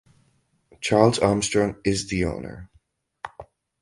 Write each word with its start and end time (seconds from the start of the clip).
Charles 0.79 1.19
Armstrong 1.19 1.75
is 1.85 2.07
the 2.07 2.25
owner. 2.25 2.71